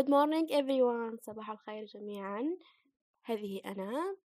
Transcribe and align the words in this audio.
Good 0.00 0.08
morning 0.08 0.48
everyone. 0.50 1.18
صباح 1.22 1.50
الخير 1.50 1.84
جميعا. 1.84 2.56
هذه 3.22 3.60
أنا 3.64 4.16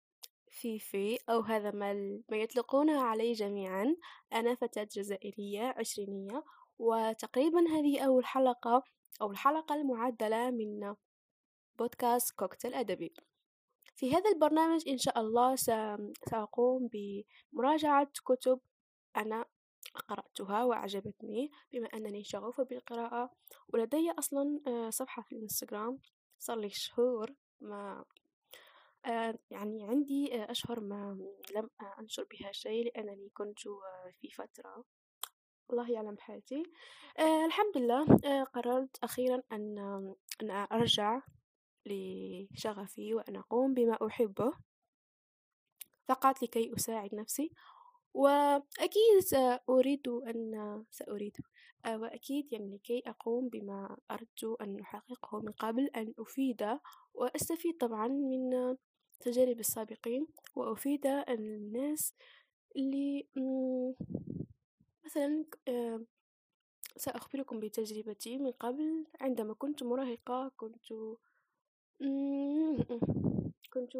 فيفي 0.49 1.19
أو 1.29 1.41
هذا 1.41 1.71
ما, 1.71 1.93
ما 2.29 2.37
يطلقونها 2.37 3.01
علي 3.01 3.33
جميعا. 3.33 3.95
أنا 4.33 4.55
فتاة 4.55 4.87
جزائرية 4.91 5.73
عشرينية 5.77 6.43
وتقريبا 6.79 7.59
هذه 7.59 7.99
أول 7.99 8.25
حلقة 8.25 8.83
أو 9.21 9.31
الحلقة 9.31 9.75
المعدلة 9.75 10.51
من 10.51 10.95
بودكاست 11.79 12.35
كوكتيل 12.35 12.73
أدبي. 12.73 13.13
في 13.95 14.11
هذا 14.11 14.29
البرنامج 14.29 14.89
إن 14.89 14.97
شاء 14.97 15.19
الله 15.19 15.55
سأقوم 16.29 16.89
بمراجعة 16.93 18.11
كتب 18.25 18.59
أنا 19.17 19.45
قرأتها 19.99 20.63
وأعجبتني 20.63 21.51
بما 21.73 21.87
أنني 21.87 22.23
شغوفة 22.23 22.63
بالقراءة. 22.63 23.31
ولدي 23.73 24.11
أصلا 24.19 24.59
آه، 24.67 24.89
صفحة 24.89 25.21
في 25.21 25.35
الإنستغرام 25.35 25.99
صار 26.39 26.57
لي 26.57 26.69
شهور 26.69 27.31
ما 27.61 28.05
آه، 29.05 29.39
يعني 29.51 29.83
عندي 29.83 30.35
آه، 30.35 30.51
أشهر 30.51 30.79
ما 30.79 31.17
لم 31.55 31.69
أنشر 31.99 32.27
بها 32.31 32.51
شيء 32.51 32.85
لأنني 32.85 33.29
كنت 33.33 33.59
في 34.21 34.29
فترة 34.29 34.83
الله 35.71 35.91
يعلم 35.91 36.17
حالتي 36.17 36.63
الحمد 37.45 37.77
لله 37.77 38.05
قررت 38.43 38.97
أخيرا 39.03 39.41
أن 39.51 39.77
أن 40.41 40.51
أرجع 40.51 41.21
لشغفي 41.85 43.13
وأن 43.13 43.35
أقوم 43.35 43.73
بما 43.73 43.97
أحبه. 44.07 44.53
فقط 46.07 46.43
لكي 46.43 46.75
أساعد 46.75 47.15
نفسي 47.15 47.51
وأكيد 48.15 49.19
سأريد 49.19 50.07
أن 50.07 50.83
سأريد 50.91 51.37
وأكيد 51.87 52.53
يعني 52.53 52.75
لكي 52.75 53.03
أقوم 53.07 53.49
بما 53.49 53.97
أردت 54.11 54.43
أن 54.61 54.79
أحققه 54.79 55.39
من 55.39 55.51
قبل 55.51 55.89
أن 55.95 56.13
أفيد 56.19 56.79
وأستفيد 57.13 57.77
طبعا 57.77 58.07
من 58.07 58.75
تجارب 59.19 59.59
السابقين 59.59 60.27
وأفيد 60.55 61.05
الناس 61.05 62.13
اللي 62.75 63.27
مثلا 65.05 65.45
سأخبركم 66.97 67.59
بتجربتي 67.59 68.37
من 68.37 68.51
قبل 68.51 69.05
عندما 69.21 69.53
كنت 69.53 69.83
مراهقة 69.83 70.51
كنت 70.57 70.85
كنت 73.75 73.95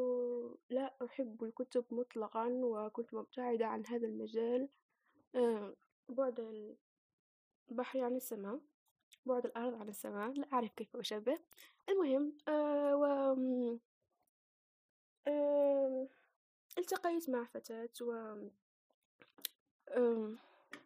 لا 0.69 0.93
أحب 1.05 1.43
الكتب 1.43 1.85
مطلقا 1.91 2.47
وكنت 2.47 3.13
مبتعدة 3.13 3.65
عن 3.67 3.85
هذا 3.85 4.07
المجال. 4.07 4.69
آه، 5.35 5.75
بعد 6.09 6.39
البحر 7.71 7.99
عن 7.99 8.15
السماء 8.15 8.59
بعد 9.25 9.45
الأرض 9.45 9.73
عن 9.73 9.89
السماء 9.89 10.31
لا 10.31 10.47
أعرف 10.53 10.73
كيف 10.73 10.95
أشبه. 10.95 11.39
المهم 11.89 12.37
آه، 12.47 12.95
و 12.95 13.05
آه، 15.27 16.07
التقيت 16.77 17.29
مع 17.29 17.43
فتاة 17.45 17.89
و 18.01 18.35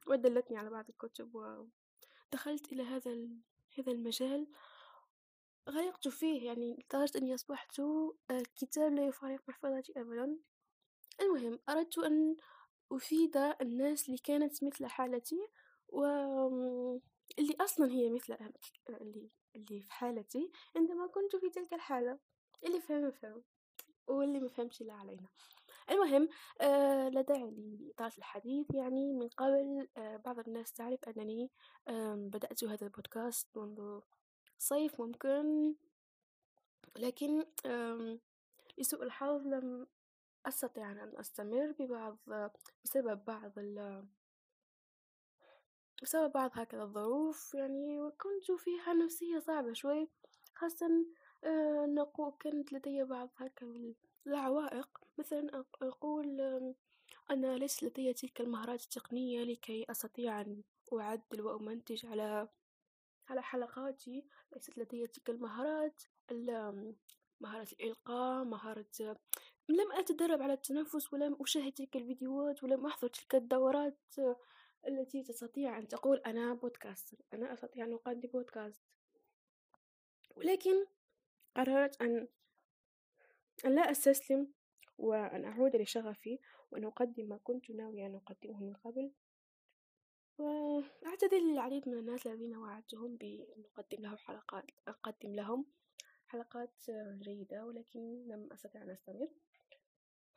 ودلتني 0.07 0.57
على 0.57 0.69
بعض 0.69 0.89
الكتب 0.89 1.35
ودخلت 1.35 2.71
إلى 2.71 2.83
هذا 2.83 3.11
هذا 3.77 3.91
المجال. 3.91 4.47
غرقت 5.69 6.07
فيه 6.07 6.47
يعني 6.47 6.85
لدرجة 6.85 7.17
أني 7.17 7.35
أصبحت 7.35 7.79
آه، 7.79 8.43
كتاب 8.55 8.93
لا 8.93 9.05
يفارق 9.07 9.39
محفظتي 9.47 9.93
أبدا. 9.97 10.37
المهم 11.21 11.59
أردت 11.69 11.97
أن 11.97 12.35
أفيد 12.91 13.37
الناس 13.37 14.05
اللي 14.07 14.17
كانت 14.17 14.63
مثل 14.63 14.85
حالتي 14.85 15.47
و 15.89 16.05
اللي 17.39 17.55
أصلا 17.61 17.91
هي 17.91 18.09
مثل 18.09 18.37
اللي 18.89 19.29
اللي 19.55 19.81
في 19.81 19.91
حالتي 19.91 20.51
عندما 20.75 21.07
كنت 21.07 21.35
في 21.35 21.49
تلك 21.49 21.73
الحالة. 21.73 22.19
اللي 22.65 22.81
فهم 22.81 23.11
فهم 23.11 23.43
واللي 24.07 24.39
ما 24.39 24.47
فهمش 24.47 24.81
لا 24.81 24.93
علينا. 24.93 25.27
المهم 25.91 26.29
آه 26.61 27.09
لا 27.09 27.21
داعي 27.21 27.93
الحديث 28.17 28.67
يعني 28.73 29.13
من 29.13 29.27
قبل 29.27 29.87
آه 29.97 30.17
بعض 30.17 30.39
الناس 30.39 30.73
تعرف 30.73 30.99
أنني 31.09 31.51
آه 31.87 32.15
بدأت 32.15 32.63
هذا 32.63 32.85
البودكاست 32.87 33.57
منذ 33.57 34.01
صيف 34.59 35.01
ممكن 35.01 35.73
لكن 36.97 37.45
لسوء 38.77 39.03
الحظ 39.03 39.47
لم 39.47 39.87
أستطع 40.45 40.91
أن 40.91 41.13
أستمر 41.19 41.71
ببعض 41.79 42.17
بسبب 42.83 43.25
بعض 43.25 43.59
ال 43.59 44.05
بسبب 46.03 46.31
بعض 46.31 46.51
هكذا 46.53 46.83
الظروف. 46.83 47.53
يعني 47.53 47.99
وكنت 47.99 48.51
فيها 48.51 48.93
نفسية 48.93 49.39
صعبة 49.39 49.73
شوي 49.73 50.09
خاصة 50.55 51.05
آه، 51.43 51.85
نقول 51.85 52.33
كانت 52.39 52.73
لدي 52.73 53.03
بعض 53.03 53.29
هكذا 53.37 53.93
العوائق. 54.27 54.99
مثلا 55.17 55.65
أقول 55.81 56.41
أنا 57.31 57.57
ليس 57.57 57.83
لدي 57.83 58.13
تلك 58.13 58.41
المهارات 58.41 58.83
التقنية 58.83 59.43
لكي 59.43 59.85
أستطيع 59.91 60.41
أن 60.41 60.63
أعدل 60.93 61.41
وأمنتج 61.41 62.05
على 62.05 62.47
على 63.31 63.41
حلقاتي. 63.43 64.25
ليست 64.53 64.77
لدي 64.77 65.07
تلك 65.07 65.29
المهارات 65.29 66.03
مهارة 67.41 67.67
الإلقاء 67.73 68.43
مهارة 68.43 69.17
لم 69.69 69.91
أتدرب 69.91 70.41
على 70.41 70.53
التنفس 70.53 71.13
ولم 71.13 71.37
أشاهد 71.41 71.71
تلك 71.71 71.95
الفيديوهات 71.95 72.63
ولم 72.63 72.85
أحضر 72.85 73.07
تلك 73.07 73.35
الدورات 73.35 73.97
التي 74.87 75.23
تستطيع 75.23 75.77
أن 75.77 75.87
تقول 75.87 76.17
أنا 76.17 76.53
بودكاستر 76.53 77.17
أنا 77.33 77.53
أستطيع 77.53 77.85
أن 77.85 77.93
أقدم 77.93 78.29
بودكاست. 78.29 78.81
ولكن 80.35 80.85
قررت 81.55 82.01
أن 82.01 82.27
أن 83.65 83.75
لا 83.75 83.91
أستسلم 83.91 84.53
وأن 84.97 85.45
أعود 85.45 85.75
لشغفي 85.75 86.39
وأن 86.71 86.85
أقدم 86.85 87.29
ما 87.29 87.37
كنت 87.37 87.69
ناوية 87.71 88.05
أن 88.05 88.15
أقدمه 88.15 88.63
من 88.63 88.73
قبل. 88.73 89.11
وأعتذر 90.39 91.39
للعديد 91.39 91.89
من 91.89 91.97
الناس 91.97 92.27
الذين 92.27 92.55
وعدتهم 92.55 93.15
بأن 93.17 93.63
أقدم 93.77 94.03
لهم 94.03 94.17
حلقات 94.17 94.65
أقدم 94.87 95.35
لهم 95.35 95.65
حلقات 96.27 96.73
جيدة 97.21 97.65
ولكن 97.65 98.27
لم 98.27 98.49
أستطع 98.53 98.81
أن 98.81 98.89
أستمر. 98.89 99.27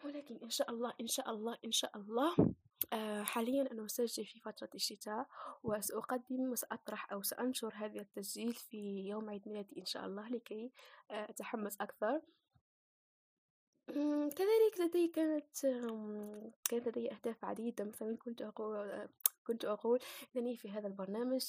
ولكن 0.05 0.39
إن 0.43 0.51
شاء 0.51 0.71
الله 0.71 0.93
إن 1.01 1.07
شاء 1.07 1.31
الله 1.31 1.59
إن 1.65 1.73
شاء 1.73 1.97
الله 1.97 2.37
آه، 2.93 3.23
حاليا 3.23 3.73
أنا 3.73 3.85
أسجل 3.85 4.27
في 4.27 4.41
فترة 4.41 4.71
الشتاء 4.75 5.27
وسأقدم 5.63 6.51
وسأطرح 6.51 7.13
أو 7.13 7.23
سأنشر 7.23 7.73
هذا 7.75 8.01
التسجيل 8.01 8.53
في 8.53 9.09
يوم 9.09 9.31
عيد 9.31 9.49
ميلادي 9.49 9.81
إن 9.81 9.85
شاء 9.85 10.07
الله 10.07 10.29
لكي 10.29 10.73
آه، 11.11 11.31
أتحمس 11.31 11.81
أكثر. 11.81 12.21
كذلك 14.37 14.81
لدي 14.81 15.09
كانت 15.09 15.67
كانت 16.71 16.89
لدي 16.89 17.13
أهداف 17.13 17.45
عديدة. 17.45 17.85
مثلا 17.85 18.17
كنت 18.17 18.43
أقول 18.43 19.09
كنت 19.47 19.65
أقول 19.65 19.99
أنني 20.37 20.57
في 20.57 20.71
هذا 20.71 20.87
البرنامج 20.87 21.41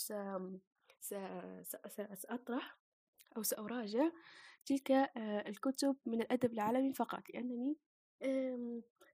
سأطرح 2.16 2.78
أو 3.38 3.44
سأراجع 3.44 4.12
تلك 4.66 4.92
آه، 4.92 5.50
الكتب 5.50 5.96
من 6.06 6.22
الأدب 6.22 6.54
العالمي 6.54 6.94
فقط 6.94 7.24
لأنني 7.34 7.78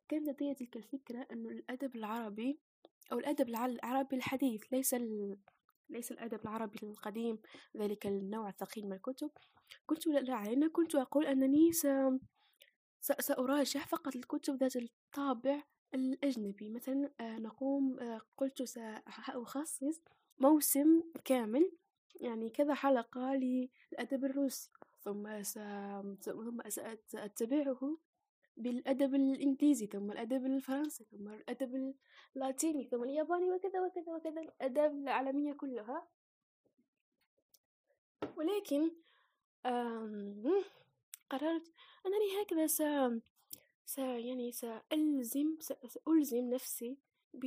كان 0.09 0.29
لدي 0.29 0.55
تلك 0.55 0.77
الفكرة 0.77 1.27
أن 1.31 1.45
الأدب 1.45 1.95
العربي 1.95 2.59
أو 3.11 3.19
الأدب 3.19 3.49
العربي 3.49 4.15
الحديث 4.15 4.63
ليس 4.71 4.95
ليس 5.89 6.11
الأدب 6.11 6.39
العربي 6.43 6.79
القديم 6.83 7.39
ذلك 7.77 8.07
النوع 8.07 8.49
الثقيل 8.49 8.85
من 8.85 8.93
الكتب. 8.93 9.31
كنت 9.85 10.07
لا 10.07 10.69
كنت 10.73 10.95
أقول 10.95 11.25
أنني 11.25 11.71
س... 11.71 11.87
سأراجع 12.99 13.79
فقط 13.79 14.15
الكتب 14.15 14.55
ذات 14.55 14.75
الطابع 14.75 15.63
الأجنبي. 15.93 16.69
مثلا 16.69 17.11
آه، 17.19 17.37
نقوم 17.39 17.99
آه، 17.99 18.21
قلت 18.37 18.63
سأخصص 18.63 20.01
موسم 20.39 21.03
كامل 21.25 21.71
يعني 22.21 22.49
كذا 22.49 22.73
حلقة 22.73 23.33
للأدب 23.35 24.25
الروسي. 24.25 24.71
ثم 24.99 25.43
سأتبعه 27.07 27.97
بالأدب 28.57 29.15
الإنجليزي 29.15 29.87
ثم 29.87 30.11
الأدب 30.11 30.45
الفرنسي 30.45 31.03
ثم 31.11 31.27
الأدب 31.27 31.95
اللاتيني 32.35 32.87
ثم 32.87 33.03
الياباني 33.03 33.51
وكذا 33.51 33.81
وكذا 33.81 34.13
وكذا. 34.13 34.41
الآداب 34.41 34.91
العالمية 34.91 35.53
كلها. 35.53 36.07
ولكن 38.37 38.91
قررت 41.29 41.71
أنني 42.05 42.43
هكذا 42.43 42.67
س 43.89 43.97
يعني 43.97 44.51
سألزم 44.51 45.57
سألزم 45.59 46.49
نفسي 46.49 46.97
ب 47.33 47.45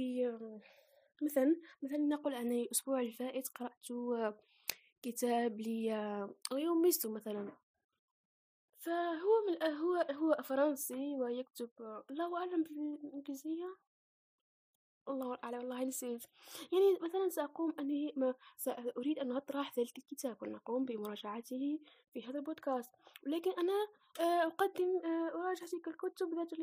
مثلا 1.22 1.56
مثلا 1.82 1.98
نقول 1.98 2.34
أنني 2.34 2.62
الأسبوع 2.62 3.00
الفائت 3.00 3.48
قرأت 3.48 3.86
كتاب 5.02 5.60
لغيوم 5.60 6.82
ميستو 6.82 7.12
مثلا. 7.12 7.52
فهو 8.78 9.30
من 9.48 9.62
هو 9.72 9.94
هو 10.10 10.42
فرنسي 10.42 11.14
ويكتب 11.14 11.70
الله 12.10 12.36
أعلم 12.38 12.62
بالإنجليزية 12.62 13.76
الله 15.08 15.38
أعلم 15.44 15.58
والله 15.58 15.84
نسيت 15.84 16.22
يعني 16.72 16.98
مثلا 17.00 17.28
سأقوم 17.28 17.74
أني 17.78 18.12
ما 18.16 18.34
سأريد 18.56 19.18
أن 19.18 19.32
أطرح 19.32 19.78
ذلك 19.78 19.98
الكتاب 19.98 20.42
ونقوم 20.42 20.84
بمراجعته 20.84 21.78
في 22.12 22.24
هذا 22.24 22.38
البودكاست. 22.38 22.90
ولكن 23.26 23.50
أنا 23.58 23.88
آه، 24.20 24.46
أقدم 24.46 25.00
آه، 25.04 25.28
أراجع 25.34 25.66
تلك 25.66 25.88
الكتب 25.88 26.34
ذات 26.34 26.60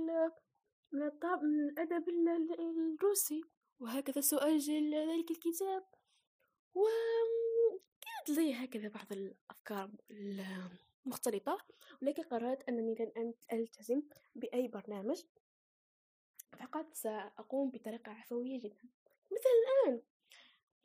من 0.91 1.03
الطاب 1.03 1.44
من 1.44 1.69
الأدب 1.69 2.09
الروسي. 2.09 3.44
وهكذا 3.80 4.21
سؤال 4.21 4.59
ذلك 4.94 5.31
الكتاب. 5.31 5.83
وكانت 6.74 8.30
لدي 8.30 8.53
هكذا 8.53 8.88
بعض 8.88 9.12
الأفكار 9.12 9.89
المختلطة. 11.06 11.57
ولكن 12.01 12.24
قررت 12.24 12.63
أنني 12.69 12.95
لن 12.95 13.33
ألتزم 13.53 14.01
بأي 14.35 14.68
برنامج. 14.68 15.24
فقط 16.59 16.94
سأقوم 16.94 17.69
بطريقة 17.69 18.11
عفوية 18.11 18.59
جدا. 18.59 18.89
مثل 19.31 19.50
الآن 19.59 20.01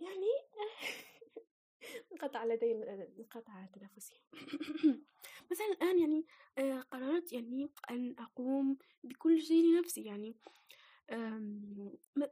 يعني 0.00 0.26
انقطع 2.12 2.44
لدي 2.44 2.72
انقطع 3.18 3.66
تنفسي. 3.66 4.20
مثلا 5.50 5.66
الآن 5.72 5.98
يعني 5.98 6.26
آه، 6.58 6.80
قررت 6.80 7.32
يعني 7.32 7.70
أن 7.90 8.14
أقوم 8.18 8.78
بكل 9.04 9.42
شيء 9.42 9.64
لنفسي. 9.64 10.02
يعني 10.02 10.36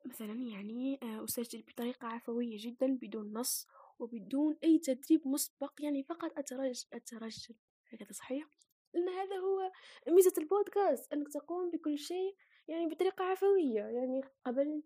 مثلا 0.05 0.33
يعني 0.33 0.99
آه، 1.03 1.25
أسجل 1.25 1.63
بطريقة 1.63 2.09
عفوية 2.09 2.57
جدا 2.61 2.87
بدون 2.87 3.33
نص 3.33 3.67
وبدون 3.99 4.57
أي 4.65 4.79
تدريب 4.79 5.29
مسبق. 5.29 5.73
يعني 5.81 6.03
فقط 6.03 6.39
أترجل 6.39 6.89
أترجل. 6.93 7.55
هكذا 7.89 8.13
صحيح؟ 8.13 8.49
لأن 8.95 9.09
هذا 9.09 9.37
هو 9.37 9.73
ميزة 10.09 10.33
البودكاست 10.39 11.13
أنك 11.13 11.29
تقوم 11.29 11.71
بكل 11.71 11.99
شيء 11.99 12.37
يعني 12.69 12.87
بطريقة 12.87 13.25
عفوية 13.25 13.83
يعني 13.83 14.25
قبل 14.45 14.83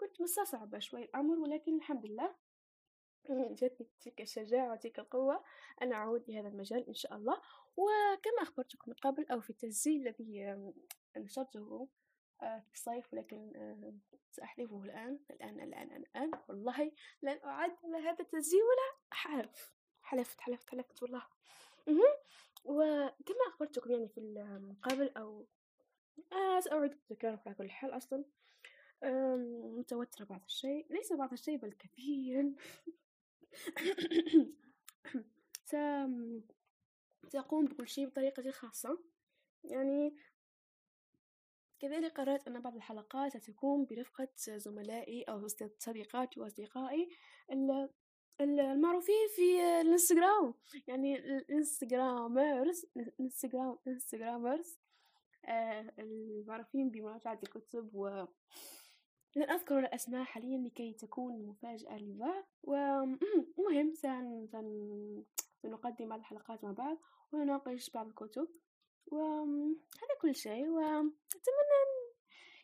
كنت 0.00 0.20
مستصعبة 0.20 0.78
شوي 0.78 1.02
الأمر 1.04 1.38
ولكن 1.38 1.76
الحمد 1.76 2.06
لله. 2.06 2.34
جاتني 3.60 3.86
تلك 4.00 4.20
الشجاعة 4.20 4.72
وتلك 4.72 4.98
القوة 4.98 5.44
أن 5.82 5.92
أعود 5.92 6.30
لهذا 6.30 6.48
المجال 6.48 6.88
إن 6.88 6.94
شاء 6.94 7.16
الله. 7.16 7.40
وكما 7.76 8.42
أخبرتكم 8.42 8.90
من 8.90 8.94
قبل 8.94 9.26
أو 9.26 9.40
في 9.40 9.50
التسجيل 9.50 10.08
الذي 10.08 10.56
نشرته 11.16 11.88
آه، 12.42 12.58
في 12.58 12.74
الصيف 12.74 13.12
ولكن 13.14 13.52
آه، 13.56 13.94
سأحذفه 14.30 14.82
الآن 14.82 15.18
الآن 15.30 15.60
الآن 15.60 15.96
الآن. 15.96 16.30
والله 16.48 16.92
لن 17.22 17.40
أعد 17.44 17.76
على 17.84 17.96
هذا 17.96 18.20
التسجيل 18.20 18.60
ولا 18.62 18.98
حلف 19.10 19.72
حلفت 20.02 20.40
حلفت 20.40 20.70
حلفت 20.70 21.02
والله. 21.02 21.22
وكما 22.64 23.46
أخبرتكم 23.48 23.90
يعني 23.90 24.08
في 24.08 24.20
قبل 24.82 25.08
أو 25.16 25.46
آه 26.32 26.60
سأعيد 26.60 26.92
التكرار 26.92 27.40
على 27.46 27.54
كل 27.54 27.70
حال 27.70 27.96
أصلا. 27.96 28.24
متوترة 29.78 30.24
بعض 30.24 30.42
الشيء. 30.44 30.86
ليس 30.90 31.12
بعض 31.12 31.32
الشيء 31.32 31.56
بل 31.56 31.72
كثيرا. 31.72 32.54
سأقوم 37.32 37.64
بكل 37.64 37.88
شيء 37.88 38.06
بطريقتي 38.06 38.48
الخاصة. 38.48 38.98
يعني 39.64 40.16
كذلك 41.80 42.12
قررت 42.20 42.48
أن 42.48 42.60
بعض 42.60 42.76
الحلقات 42.76 43.36
ستكون 43.36 43.84
برفقة 43.84 44.28
زملائي 44.38 45.22
أو 45.22 45.46
صديقاتي 45.78 46.40
وأصدقائي 46.40 47.08
المعروفين 48.40 49.28
في 49.36 49.80
الإنستغرام. 49.80 50.54
يعني 50.86 51.16
الانستغرامرز 51.18 52.86
إنستغرام 53.20 53.78
إنستغرامرز. 53.88 54.78
آه، 55.46 55.92
المعروفين 55.98 56.90
بمراجعة 56.90 57.38
الكتب 57.42 57.94
و 57.94 58.24
لن 59.36 59.50
أذكر 59.50 59.78
الأسماء 59.78 60.24
حاليا 60.24 60.58
لكي 60.58 60.92
تكون 60.92 61.46
مفاجأة 61.46 61.98
للبعض 61.98 62.44
ومهم 62.62 63.94
سن... 64.02 64.46
سن... 64.46 65.24
سنقدم 65.62 66.08
بعض 66.08 66.18
الحلقات 66.18 66.64
مع 66.64 66.72
بعض 66.72 66.98
ونناقش 67.32 67.90
بعض 67.90 68.06
الكتب. 68.06 68.48
وهذا 69.06 70.14
كل 70.22 70.34
شيء 70.34 70.68
وأتمنى 70.68 71.76
أن 71.82 72.12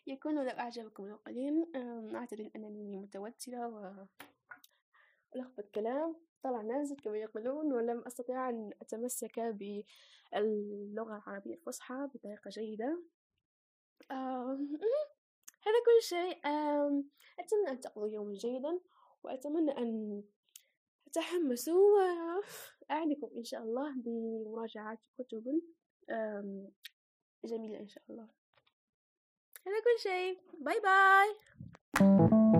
يكون 0.06 0.34
لو 0.34 0.50
أعجبكم 0.50 1.04
القليل 1.06 1.66
أعتذر 2.14 2.50
أنني 2.56 2.96
متوترة 2.96 3.68
و 3.68 4.06
ألخبط 5.36 5.70
كلام 5.74 6.16
طلع 6.42 6.62
نازل 6.62 6.96
كما 6.96 7.18
يقولون 7.18 7.72
ولم 7.72 8.02
أستطيع 8.06 8.48
أن 8.48 8.70
أتمسك 8.82 9.40
باللغة 9.40 11.16
العربية 11.16 11.54
الفصحى 11.54 12.08
بطريقة 12.14 12.50
جيدة. 12.50 13.02
هذا 15.66 15.78
كل 15.86 16.02
شيء. 16.02 16.38
أتمنى 17.38 17.70
أن 17.70 17.80
تقضوا 17.80 18.08
يوما 18.08 18.34
جيدا 18.34 18.80
وأتمنى 19.22 19.78
أن 19.78 20.22
تتحمسوا 21.06 22.00
وأعدكم 22.90 23.30
إن 23.36 23.44
شاء 23.44 23.62
الله 23.62 23.94
بمراجعة 23.96 24.98
كتب. 25.18 25.62
جميلة 27.44 27.80
إن 27.80 27.88
شاء 27.88 28.04
الله. 28.10 28.28
هذا 29.66 29.80
كل 29.80 30.02
شيء. 30.02 30.38
باي 30.60 30.80
باي. 30.80 32.51